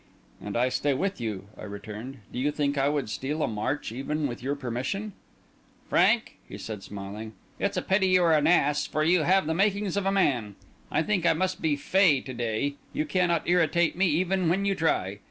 [0.43, 2.21] "And I stay with you," I returned.
[2.33, 5.13] "Do you think I would steal a march, even with your permission?"
[5.89, 9.53] "Frank," he said, smiling, "it's a pity you are an ass, for you have the
[9.53, 10.55] makings of a man.
[10.89, 14.73] I think I must be fey to day; you cannot irritate me even when you
[14.73, 15.19] try.